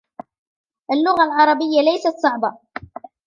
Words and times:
اللغة 0.91 1.23
العربية 1.23 1.81
ليست 1.81 2.13
صعبة. 2.23 2.57